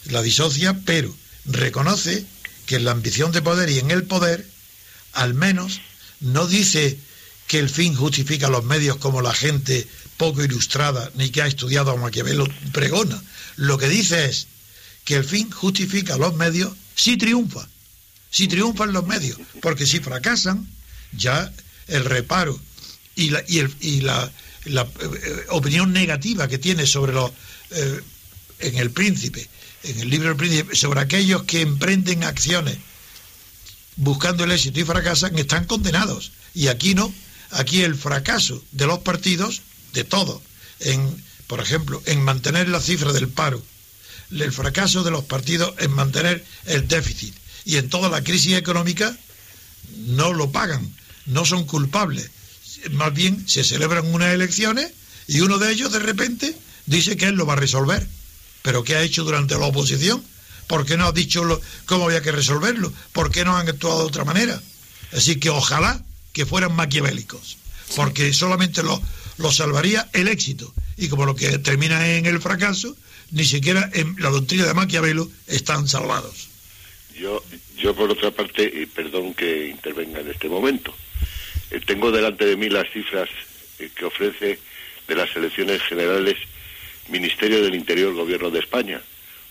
[0.05, 1.13] la disocia, pero
[1.45, 2.25] reconoce
[2.65, 4.47] que en la ambición de poder y en el poder,
[5.13, 5.81] al menos,
[6.19, 6.97] no dice
[7.47, 11.91] que el fin justifica los medios como la gente poco ilustrada ni que ha estudiado
[11.91, 13.21] a Maquiavelo pregona.
[13.57, 14.47] Lo que dice es
[15.03, 17.67] que el fin justifica los medios si triunfa,
[18.29, 20.67] si triunfan los medios, porque si fracasan,
[21.11, 21.51] ya
[21.87, 22.59] el reparo
[23.15, 24.31] y la, y y la,
[24.65, 27.31] eh, opinión negativa que tiene sobre los,
[27.71, 28.01] eh,
[28.59, 29.47] en el príncipe,
[29.83, 32.77] en el libro del príncipe, sobre aquellos que emprenden acciones
[33.95, 36.31] buscando el éxito y fracasan, están condenados.
[36.53, 37.13] Y aquí no,
[37.51, 39.61] aquí el fracaso de los partidos,
[39.93, 40.41] de todos,
[40.79, 43.63] en, por ejemplo, en mantener la cifra del paro,
[44.41, 49.15] el fracaso de los partidos en mantener el déficit y en toda la crisis económica
[50.07, 50.93] no lo pagan,
[51.25, 52.29] no son culpables.
[52.91, 54.91] Más bien se celebran unas elecciones
[55.27, 58.07] y uno de ellos de repente dice que él lo va a resolver.
[58.61, 60.23] ¿Pero qué ha hecho durante la oposición?
[60.67, 62.91] ¿Por qué no ha dicho lo, cómo había que resolverlo?
[63.11, 64.61] ¿Por qué no han actuado de otra manera?
[65.11, 67.57] Así que ojalá que fueran maquiavélicos,
[67.95, 69.01] porque solamente lo,
[69.37, 70.73] lo salvaría el éxito.
[70.97, 72.95] Y como lo que termina en el fracaso,
[73.33, 76.49] ni siquiera en la doctrina de Maquiavelo están salvados.
[77.19, 77.43] Yo,
[77.77, 80.95] yo por otra parte, y perdón que intervenga en este momento,
[81.71, 83.27] eh, tengo delante de mí las cifras
[83.79, 84.59] eh, que ofrece
[85.07, 86.37] de las elecciones generales
[87.09, 89.01] Ministerio del Interior, Gobierno de España.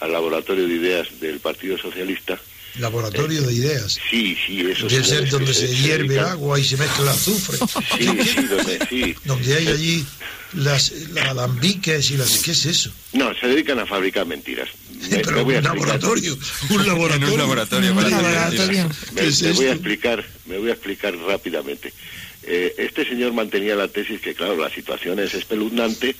[0.00, 2.38] al laboratorio de ideas del Partido Socialista.
[2.78, 3.98] Laboratorio de ideas.
[4.10, 7.58] Sí, sí, eso Debe ser donde se, hierve agua y se mezcla el azufre.
[7.98, 9.14] Sí, sí, donde, sí.
[9.24, 10.06] Donde hay allí
[10.54, 10.92] las,
[11.28, 12.38] alambiques y las...
[12.38, 12.90] ¿Qué es eso?
[13.12, 14.68] No, se dedican a fabricar mentiras.
[15.10, 16.38] Pero un laboratorio,
[16.70, 17.32] un laboratorio.
[17.32, 17.92] un laboratorio.
[17.92, 18.88] Un laboratorio.
[19.12, 21.92] Me, voy a explicar, me voy a explicar rápidamente.
[22.44, 26.16] Eh, este señor mantenía la tesis que, claro, la situación es espeluznante,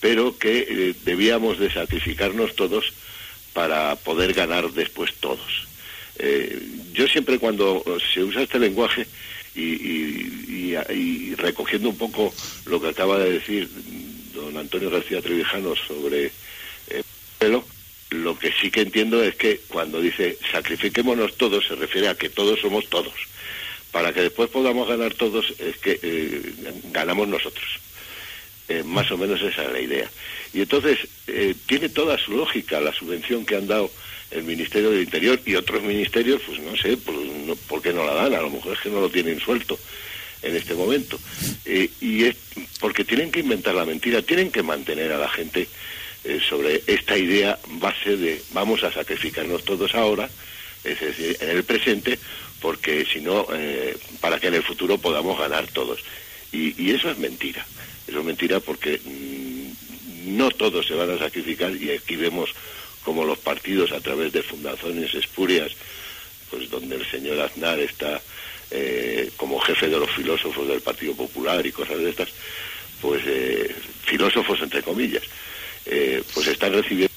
[0.00, 2.92] pero que eh, debíamos de sacrificarnos todos
[3.52, 5.66] para poder ganar después todos.
[6.18, 6.60] Eh,
[6.92, 9.06] yo siempre cuando se usa este lenguaje
[9.54, 10.74] y,
[11.36, 12.34] recogiendo un poco
[12.66, 13.68] lo que acaba de decir
[14.34, 16.32] don Antonio García Trevijano sobre
[16.88, 17.04] el
[17.38, 17.64] pelo,
[18.10, 22.30] lo que sí que entiendo es que cuando dice sacrifiquémonos todos se refiere a que
[22.30, 23.12] todos somos todos
[23.94, 26.52] para que después podamos ganar todos, es que eh,
[26.90, 27.64] ganamos nosotros.
[28.68, 30.10] Eh, más o menos esa es la idea.
[30.52, 33.88] Y entonces, eh, tiene toda su lógica la subvención que han dado
[34.32, 37.14] el Ministerio del Interior y otros ministerios, pues no sé, por,
[37.68, 38.34] ¿por qué no la dan?
[38.34, 39.78] A lo mejor es que no lo tienen suelto
[40.42, 41.16] en este momento.
[41.64, 42.34] y es
[42.80, 45.68] porque tienen que inventar la mentira, tienen que mantener a la gente
[46.48, 50.28] sobre esta idea base de vamos a sacrificarnos todos ahora,
[50.84, 52.18] es decir, en el presente,
[52.60, 56.00] porque si no, eh, para que en el futuro podamos ganar todos.
[56.52, 57.66] Y, eso es mentira.
[58.06, 62.50] Eso es mentira porque mm, no todos se van a sacrificar y aquí vemos
[63.04, 65.72] como los partidos a través de fundaciones espurias,
[66.50, 68.22] pues donde el señor Aznar está
[68.70, 72.28] eh, como jefe de los filósofos del Partido Popular y cosas de estas,
[73.00, 75.24] pues eh, filósofos entre comillas,
[76.32, 77.12] pues están recibiendo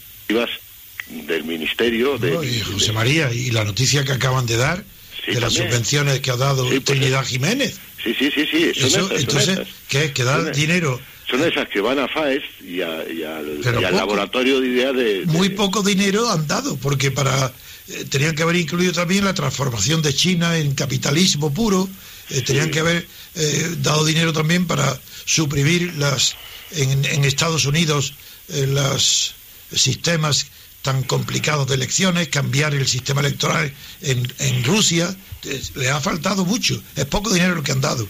[1.10, 4.84] del ministerio de, José María y la noticia que acaban de dar
[5.26, 7.78] de las subvenciones que ha dado Trinidad Jiménez.
[8.04, 8.72] Sí, sí, sí, sí.
[9.12, 10.12] entonces, ¿qué es?
[10.12, 11.00] Que da dinero.
[11.30, 16.30] Son esas que van a FAES y, al, laboratorio de ideas de, Muy poco dinero
[16.30, 17.52] han dado, porque para
[17.90, 21.90] eh, tenían que haber incluido también la transformación de China en capitalismo puro,
[22.30, 26.36] eh, tenían que haber eh, dado dinero también para suprimir las
[26.72, 28.14] en, en Estados Unidos
[28.50, 29.36] los
[29.74, 30.48] sistemas
[30.88, 36.46] tan complicados de elecciones, cambiar el sistema electoral en, en Rusia, eh, le ha faltado
[36.46, 36.82] mucho.
[36.96, 38.08] Es poco dinero lo que han dado.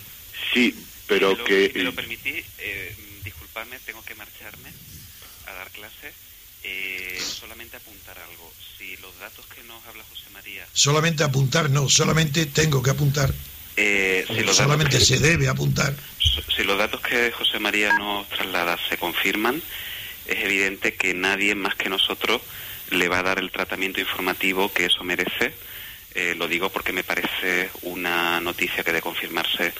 [0.53, 0.75] Sí,
[1.07, 1.71] pero me que...
[1.73, 4.69] Me lo permití, eh, disculpadme, tengo que marcharme
[5.47, 6.13] a dar clase.
[6.63, 8.53] Eh, solamente apuntar algo.
[8.77, 10.67] Si los datos que nos habla José María...
[10.71, 13.33] Solamente apuntar, no, solamente tengo que apuntar.
[13.75, 15.95] Eh, si los solamente datos que- se debe apuntar.
[16.55, 19.63] Si los datos que José María nos traslada se confirman,
[20.27, 22.41] es evidente que nadie más que nosotros
[22.91, 25.53] le va a dar el tratamiento informativo que eso merece.
[26.15, 29.73] Eh, lo digo porque me parece una noticia que de confirmarse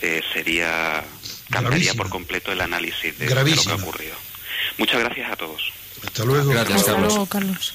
[0.00, 1.04] eh, sería
[1.50, 1.60] cambiaría
[1.92, 1.94] Gravísima.
[2.02, 4.14] por completo el análisis de, de lo que ha ocurrido.
[4.78, 5.72] Muchas gracias a todos.
[6.04, 6.50] Hasta luego.
[6.52, 7.12] Gracias, Hasta Carlos.
[7.12, 7.74] luego, Carlos.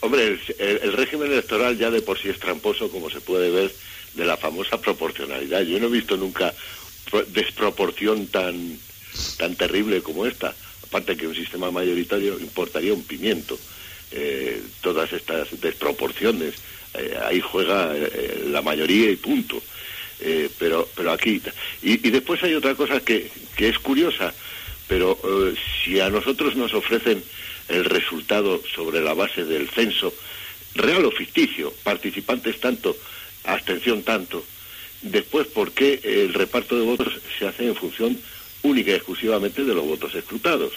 [0.00, 3.50] Hombre, el, el- el régimen electoral ya de por sí es tramposo, como se puede
[3.50, 3.74] ver,
[4.14, 5.62] de la famosa proporcionalidad.
[5.62, 6.54] Yo no he visto nunca
[7.10, 8.78] pro- desproporción tan,
[9.36, 10.54] tan terrible como esta.
[10.90, 13.56] Aparte que un sistema mayoritario importaría un pimiento.
[14.10, 16.54] Eh, todas estas desproporciones,
[16.94, 19.62] eh, ahí juega eh, la mayoría y punto.
[20.18, 21.40] Eh, pero, pero aquí...
[21.82, 24.34] Y, y después hay otra cosa que, que es curiosa,
[24.88, 25.16] pero
[25.84, 27.22] si a nosotros nos ofrecen
[27.68, 30.12] el resultado sobre la base del censo,
[30.74, 32.96] real o ficticio, participantes tanto,
[33.44, 34.44] abstención tanto,
[35.02, 38.18] después, ¿por qué el reparto de votos se hace en función
[38.62, 40.72] única y exclusivamente de los votos escrutados?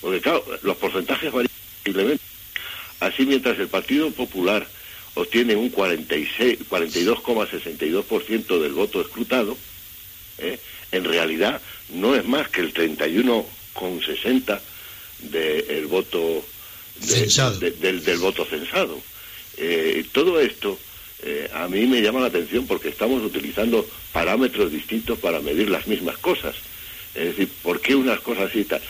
[0.00, 1.50] Porque, claro, los porcentajes varían
[1.82, 2.22] posiblemente.
[3.00, 4.66] Así, mientras el Partido Popular
[5.14, 9.56] obtiene un 46 42,62% del voto escrutado,
[10.38, 10.58] ¿eh?
[10.92, 11.60] en realidad
[11.90, 14.60] no es más que el 31,60
[15.20, 16.44] del voto
[17.00, 17.58] de- Censado.
[17.58, 19.00] de- del, del voto censado.
[19.56, 20.78] Eh, todo esto
[21.22, 25.86] eh, a mí me llama la atención porque estamos utilizando parámetros distintos para medir las
[25.88, 26.54] mismas cosas.
[27.14, 28.80] Es decir, ¿por qué unas cosas y tal?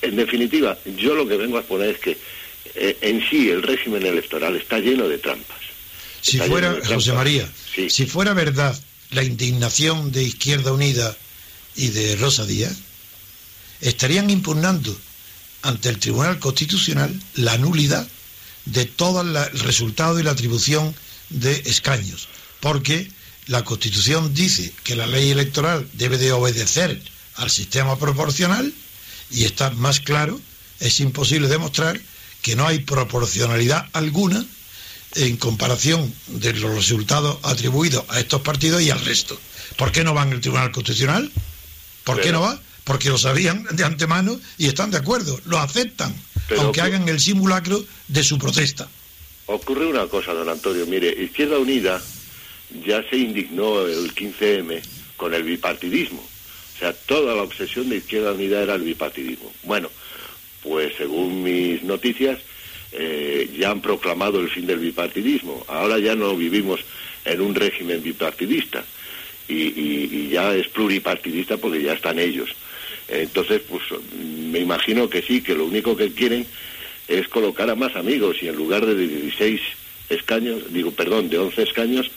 [0.00, 2.18] En definitiva, yo lo que vengo a exponer es que
[2.74, 5.58] eh, en sí el régimen electoral está lleno de trampas.
[6.20, 7.12] Si Está fuera, José.
[7.12, 7.90] María, Sí.
[7.90, 8.78] si fuera verdad
[9.10, 11.16] la indignación de Izquierda Unida
[11.76, 12.76] y de Rosa Díaz,
[13.80, 14.96] estarían impugnando
[15.62, 18.06] ante el Tribunal Constitucional la nulidad
[18.64, 20.94] de todo la- el resultado y la atribución
[21.30, 22.28] de escaños,
[22.60, 23.08] porque
[23.46, 27.00] la Constitución dice que la ley electoral debe de obedecer
[27.36, 28.72] al sistema proporcional
[29.30, 30.40] y está más claro,
[30.80, 32.00] es imposible demostrar
[32.42, 34.44] que no hay proporcionalidad alguna
[35.14, 39.38] en comparación de los resultados atribuidos a estos partidos y al resto.
[39.76, 41.30] ¿Por qué no van al Tribunal Constitucional?
[42.04, 42.60] ¿Por qué no va?
[42.84, 46.14] Porque lo sabían de antemano y están de acuerdo, lo aceptan,
[46.58, 48.88] aunque que- hagan el simulacro de su protesta.
[49.46, 50.86] Ocurre una cosa, don Antonio.
[50.86, 52.02] Mire, Izquierda Unida
[52.84, 54.80] ya se indignó el 15M
[55.16, 56.20] con el bipartidismo.
[56.20, 59.52] O sea, toda la obsesión de Izquierda Unida era el bipartidismo.
[59.62, 59.88] Bueno,
[60.62, 62.38] pues según mis noticias,
[62.92, 65.64] eh, ya han proclamado el fin del bipartidismo.
[65.68, 66.80] Ahora ya no vivimos
[67.24, 68.84] en un régimen bipartidista
[69.48, 72.50] y, ya es pluripartidista porque ya están ellos.
[73.08, 73.82] Entonces, pues
[74.50, 76.46] me imagino que sí, que lo único que quieren
[77.08, 79.60] es colocar a más amigos y en lugar de 16
[80.08, 82.10] escaños, digo, perdón, de 11 escaños,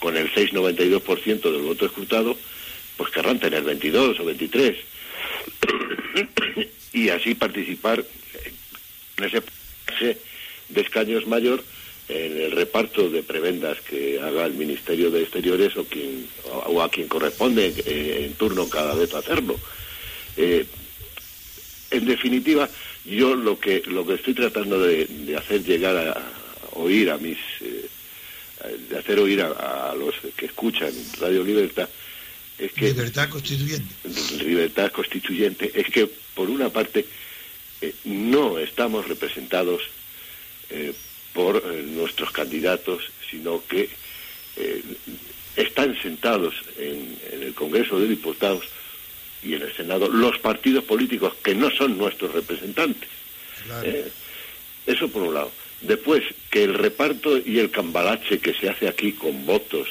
[0.00, 2.36] con el 6,92% del voto escrutado,
[2.96, 4.76] pues querrán tener 22 o 23
[6.92, 8.04] y así participar
[9.18, 9.42] en ese
[10.70, 11.62] de escaños mayor
[12.08, 16.26] en el reparto de prebendas que haga el Ministerio de Exteriores o, quien,
[16.66, 19.56] o a quien corresponde eh, en turno cada vez hacerlo.
[20.36, 20.66] Eh,
[21.90, 22.68] en definitiva,
[23.04, 26.32] yo lo que lo que estoy tratando de, hacer llegar a, a
[26.72, 27.86] oír a mis eh,
[28.88, 31.88] de hacer oír a, a los que escuchan Radio Libertad
[32.58, 33.94] es que Libertad constituyente.
[34.44, 37.06] libertad constituyente es que por una parte
[37.80, 39.82] eh, no estamos representados
[40.68, 40.92] eh,
[41.32, 43.88] por eh, nuestros candidatos sino que
[45.56, 48.64] están sentados en, en el Congreso de Diputados
[49.42, 53.08] y en el Senado los partidos políticos que no son nuestros representantes
[53.64, 53.88] Claro.
[54.86, 55.52] eso por un lado.
[55.80, 59.88] Después, que el reparto y el cambalache que se hace aquí con votos,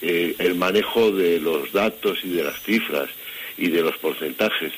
[0.00, 3.08] eh, el manejo de los datos y de las cifras
[3.56, 4.72] y de los porcentajes,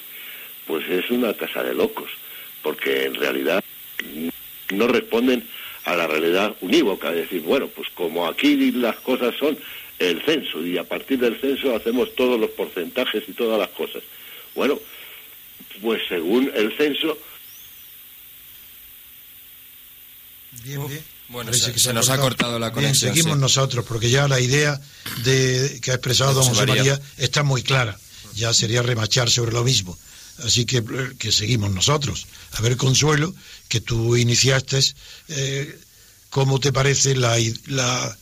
[0.66, 2.10] pues es una casa de locos,
[2.62, 3.62] porque en realidad
[4.72, 5.46] no responden
[5.84, 9.56] a la realidad unívoca, es decir, bueno, pues como aquí las cosas son
[9.98, 14.02] el censo y a partir del censo hacemos todos los porcentajes y todas las cosas.
[14.54, 14.78] Bueno,
[15.80, 17.18] pues según el censo,
[20.64, 21.04] Bien, bien.
[21.28, 23.40] Bueno, se- que se nos ha cortado la Bien, conexión, seguimos sí.
[23.40, 24.80] nosotros, porque ya la idea
[25.24, 26.74] de, que ha expresado don José María.
[26.76, 27.98] María está muy clara.
[28.34, 29.98] Ya sería remachar sobre lo mismo.
[30.44, 30.84] Así que,
[31.18, 32.26] que seguimos nosotros.
[32.52, 33.34] A ver, Consuelo,
[33.68, 34.78] que tú iniciaste,
[35.28, 35.78] eh,
[36.30, 37.36] ¿cómo te parece la,
[37.66, 38.16] la,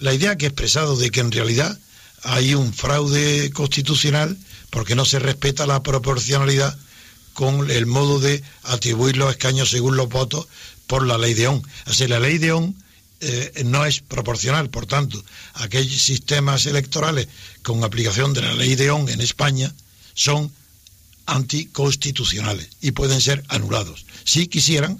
[0.00, 1.78] la idea que he expresado de que en realidad
[2.22, 4.36] hay un fraude constitucional
[4.70, 6.76] porque no se respeta la proporcionalidad
[7.32, 10.46] con el modo de atribuir los escaños según los votos
[10.90, 11.62] por la ley de ON.
[11.84, 12.74] Así, la ley de ON
[13.20, 15.22] eh, no es proporcional, por tanto,
[15.54, 17.28] aquellos sistemas electorales
[17.62, 19.72] con aplicación de la ley de ON en España
[20.14, 20.50] son
[21.26, 24.04] anticonstitucionales y pueden ser anulados.
[24.24, 24.98] Si quisieran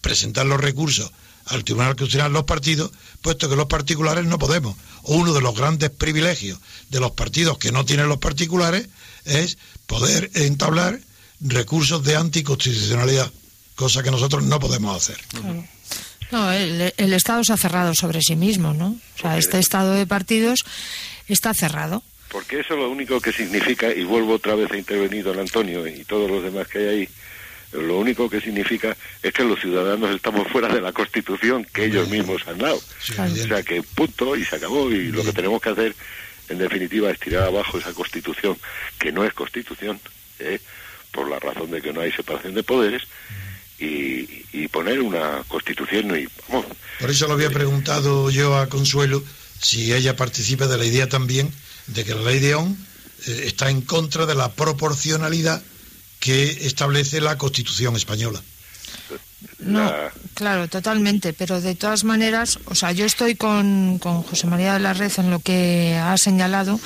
[0.00, 1.12] presentar los recursos
[1.44, 4.74] al Tribunal Constitucional los partidos, puesto que los particulares no podemos.
[5.02, 6.58] Uno de los grandes privilegios
[6.88, 8.88] de los partidos que no tienen los particulares
[9.26, 10.98] es poder entablar
[11.40, 13.30] recursos de anticonstitucionalidad,
[13.74, 15.18] cosa que nosotros no podemos hacer.
[16.30, 18.96] No, el, el, Estado se ha cerrado sobre sí mismo, ¿no?
[19.16, 20.60] O sea, este Estado de partidos
[21.28, 22.02] está cerrado.
[22.30, 26.04] Porque eso lo único que significa, y vuelvo otra vez a intervenir don Antonio y
[26.04, 27.08] todos los demás que hay ahí,
[27.72, 32.08] lo único que significa es que los ciudadanos estamos fuera de la Constitución que ellos
[32.08, 32.76] mismos han dado.
[32.76, 35.94] O sea que punto y se acabó y lo que tenemos que hacer
[36.48, 38.58] en definitiva es tirar abajo esa Constitución
[38.98, 40.00] que no es Constitución
[40.38, 40.60] ¿eh?
[41.12, 43.02] por la razón de que no hay separación de poderes
[43.82, 46.66] y, y poner una Constitución y vamos.
[47.00, 49.22] Por eso lo había preguntado yo a Consuelo
[49.60, 51.52] si ella participa de la idea también
[51.86, 52.76] de que la ley de ON
[53.26, 55.62] eh, está en contra de la proporcionalidad
[56.20, 58.40] que establece la Constitución española.
[59.58, 59.92] No,
[60.34, 64.80] claro, totalmente, pero de todas maneras, o sea, yo estoy con, con José María de
[64.80, 66.78] la Red en lo que ha señalado.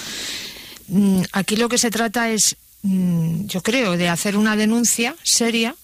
[0.88, 5.74] Mm, aquí lo que se trata es, mm, yo creo, de hacer una denuncia seria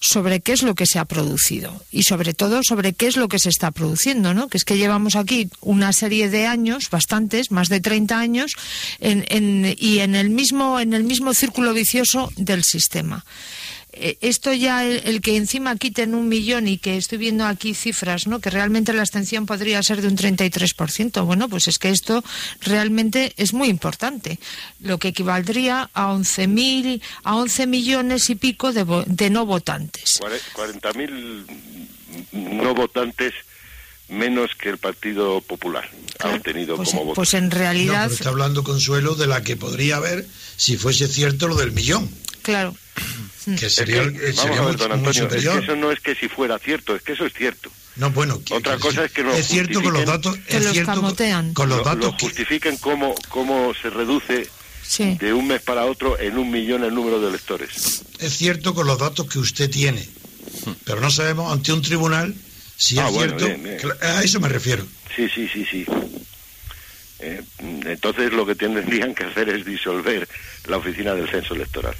[0.00, 3.28] sobre qué es lo que se ha producido y sobre todo sobre qué es lo
[3.28, 4.48] que se está produciendo, ¿no?
[4.48, 8.52] Que es que llevamos aquí una serie de años, bastantes, más de 30 años,
[9.00, 13.24] y en el mismo en el mismo círculo vicioso del sistema.
[13.98, 18.26] Eh, esto ya el, que encima quiten un millón y que estoy viendo aquí cifras,
[18.26, 18.40] ¿no?
[18.40, 21.24] Que realmente la abstención podría ser de un 33%.
[21.24, 22.22] Bueno, pues es que esto
[22.60, 24.38] realmente es muy importante,
[24.80, 30.20] lo que equivaldría a 11.000 a 11 millones y pico de, de no votantes.
[30.20, 31.46] 40.000
[32.32, 33.32] no votantes
[34.08, 35.90] menos que el Partido Popular
[36.20, 38.12] ha obtenido pues, como Pues en realidad...
[38.12, 40.26] está hablando Consuelo de la que podría haber
[40.56, 42.08] si fuese cierto lo del millón.
[42.42, 42.76] Claro.
[43.58, 46.14] Que sería, es que, vamos a ver, don Antonio, es que eso no es que
[46.16, 47.70] si fuera cierto, es que eso es cierto.
[47.94, 50.72] No, bueno, otra cosa es que lo es cierto con los datos, que es los
[50.72, 51.54] cierto camotean.
[51.54, 54.48] con los lo, datos lo justifiquen cómo, cómo se reduce
[54.82, 55.16] Sí.
[55.18, 58.02] de un mes para otro en un millón el número de electores.
[58.20, 60.06] es cierto con los datos que usted tiene,
[60.84, 62.34] pero no sabemos ante un tribunal
[62.76, 63.46] si Ah, es bueno, cierto.
[63.46, 63.78] bien, bien.
[63.78, 64.84] Cla- A eso me refiero.
[65.16, 65.86] Sí, sí, sí, sí.
[67.18, 67.42] Eh,
[67.86, 70.28] entonces lo que tendrían que hacer es disolver
[70.66, 71.96] la oficina del censo electoral.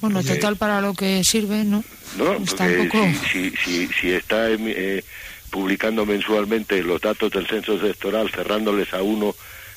[0.00, 1.82] Bueno, total para lo que sirve, ¿no?
[2.16, 3.04] No, Está porque un poco...
[3.32, 5.04] si, si, si, si está eh,
[5.50, 9.34] publicando mensualmente los datos del censo electoral, cerrándoles a uno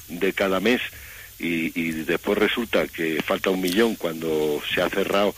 [0.07, 0.81] de cada mes,
[1.39, 5.33] y, y después resulta que falta un millón cuando se ha cerrado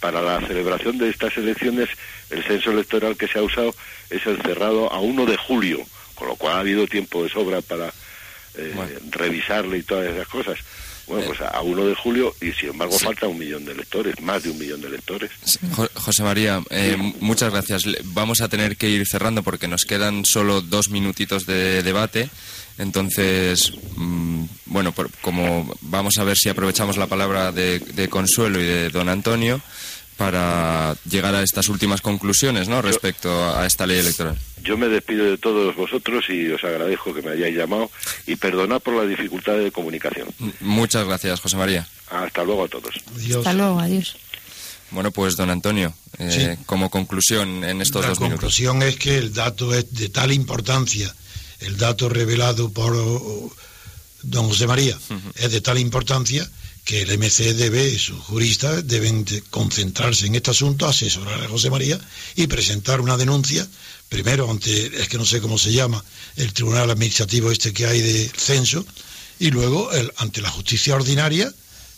[0.00, 1.88] para la celebración de estas elecciones,
[2.30, 3.74] el censo electoral que se ha usado
[4.10, 5.78] es el cerrado a 1 de julio,
[6.14, 7.92] con lo cual ha habido tiempo de sobra para
[8.56, 8.92] eh, Bueno.
[9.10, 10.58] revisarle y todas esas cosas.
[11.06, 14.42] Bueno, pues a 1 de julio y sin embargo falta un millón de electores, más
[14.44, 15.30] de un millón de electores.
[15.76, 17.82] Jo- José María, eh, muchas gracias.
[18.04, 22.30] Vamos a tener que ir cerrando porque nos quedan solo dos minutitos de debate.
[22.78, 28.60] Entonces, mm, bueno, por- como vamos a ver si aprovechamos la palabra de, de Consuelo
[28.60, 29.60] y de don Antonio
[30.16, 32.82] para llegar a estas últimas conclusiones, ¿no?
[32.82, 34.38] Respecto a esta ley electoral.
[34.62, 37.90] Yo me despido de todos vosotros y os agradezco que me hayáis llamado
[38.26, 40.28] y perdonad por las dificultades de comunicación.
[40.60, 41.88] Muchas gracias, José María.
[42.10, 42.94] Hasta luego a todos.
[43.16, 43.38] Dios.
[43.38, 44.16] Hasta luego, adiós.
[44.92, 46.62] Bueno, pues don Antonio, eh, Sí.
[46.66, 48.40] como conclusión en estos La dos minutos.
[48.40, 51.12] conclusión es que el dato es de tal importancia,
[51.60, 52.92] el dato revelado por
[54.22, 54.96] don José María
[55.36, 56.48] es de tal importancia
[56.84, 61.70] que el MC debe, sus juristas deben de concentrarse en este asunto, asesorar a José
[61.70, 61.98] María
[62.34, 63.66] y presentar una denuncia,
[64.08, 66.04] primero ante, es que no sé cómo se llama,
[66.36, 68.84] el tribunal administrativo este que hay de censo,
[69.38, 71.52] y luego el- ante la justicia ordinaria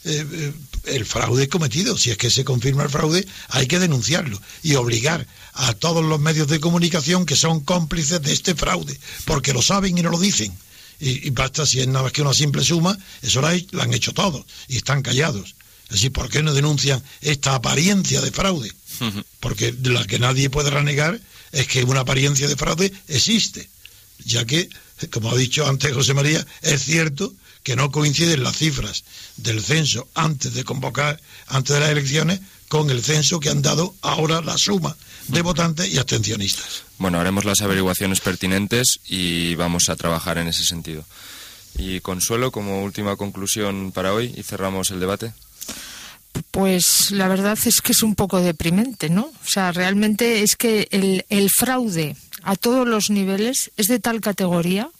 [0.06, 0.52] eh, eh,
[0.84, 1.96] el fraude cometido.
[1.96, 6.20] Si es que se confirma el fraude, hay que denunciarlo y obligar a todos los
[6.20, 10.18] medios de comunicación que son cómplices de este fraude, porque lo saben y no lo
[10.20, 10.52] dicen.
[11.00, 14.12] Y, y basta si es nada más que una simple suma, eso la, han hecho
[14.12, 15.54] todos y están callados.
[15.90, 18.72] Así, ¿por qué no denuncian esta apariencia de fraude?
[19.40, 21.20] Porque la que nadie puede renegar
[21.52, 23.68] es que una apariencia de fraude existe,
[24.24, 24.68] ya que,
[25.10, 29.04] como ha dicho antes José María, es cierto que no coinciden las cifras
[29.36, 33.94] del censo antes de convocar, antes de las elecciones, con el censo que han dado
[34.02, 34.96] ahora la suma
[35.28, 36.84] de votantes y abstencionistas.
[36.98, 41.04] Bueno, haremos las averiguaciones pertinentes y vamos a trabajar en ese sentido.
[41.76, 45.32] Y Consuelo, como última conclusión para hoy, y cerramos el debate.
[46.50, 49.22] Pues la verdad es que es un poco deprimente, ¿no?
[49.22, 54.20] O sea, realmente es que el, el fraude a todos los niveles es de tal
[54.20, 54.90] categoría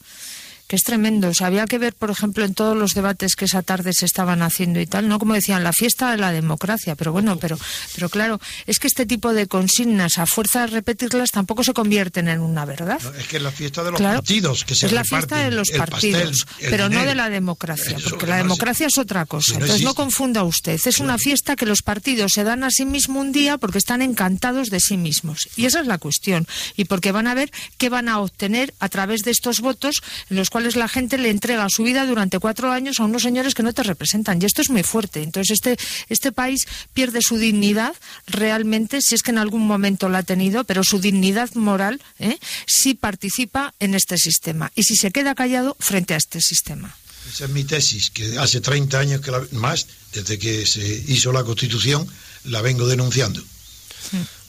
[0.67, 1.29] que es tremendo.
[1.29, 4.07] O sea, había que ver, por ejemplo, en todos los debates que esa tarde se
[4.07, 5.19] estaban haciendo y tal, ¿no?
[5.19, 6.95] Como decían, la fiesta de la democracia.
[6.97, 7.59] Pero bueno, pero,
[7.95, 12.29] pero claro, es que este tipo de consignas, a fuerza de repetirlas, tampoco se convierten
[12.29, 13.01] en una verdad.
[13.19, 15.71] es que es la fiesta de los partidos que se Es la fiesta de los
[15.71, 19.55] partidos, pero no de la democracia, porque la democracia es otra cosa.
[19.55, 20.81] Entonces no confunda usted.
[20.85, 24.03] Es una fiesta que los partidos se dan a sí mismos un día porque están
[24.03, 25.49] encantados de sí mismos.
[25.57, 26.47] Y esa es la cuestión.
[26.77, 30.37] Y porque van a ver qué van a obtener a través de estos votos en
[30.37, 33.63] los cuales la gente le entrega su vida durante cuatro años a unos señores que
[33.63, 34.41] no te representan.
[34.41, 35.23] Y esto es muy fuerte.
[35.23, 35.77] Entonces, este,
[36.09, 37.95] este país pierde su dignidad
[38.27, 42.39] realmente, si es que en algún momento la ha tenido, pero su dignidad moral ¿eh?
[42.67, 46.97] si participa en este sistema y si se queda callado frente a este sistema.
[47.29, 51.43] Esa es mi tesis, que hace 30 años que más, desde que se hizo la
[51.43, 52.07] Constitución,
[52.45, 53.43] la vengo denunciando.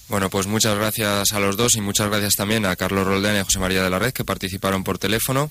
[0.07, 3.39] Bueno, pues muchas gracias a los dos y muchas gracias también a Carlos Roldán y
[3.39, 5.49] a José María de la Red que participaron por teléfono.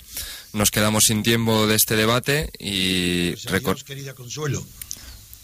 [0.55, 3.33] Nos quedamos sin tiempo de este debate y...
[3.33, 4.65] Pues querida Consuelo.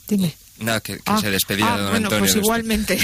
[0.09, 0.35] Dime.
[0.61, 2.33] Nada, que, se despedía ah, de don bueno, Antonio.
[2.33, 2.99] Pues igualmente.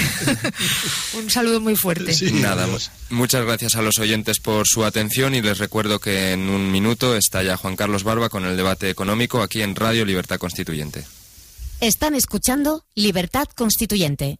[1.13, 2.15] Un saludo muy fuerte.
[2.33, 2.67] Nada,
[3.09, 7.15] muchas gracias a los oyentes por su atención y les recuerdo que en un minuto
[7.15, 11.05] está ya Juan Carlos Barba con el debate económico aquí en Radio Libertad Constituyente.
[11.81, 14.39] Están escuchando Libertad Constituyente.